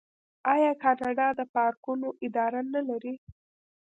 [0.53, 3.13] آیا کاناډا د پارکونو اداره نلري؟